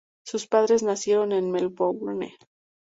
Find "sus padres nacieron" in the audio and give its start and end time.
0.25-1.31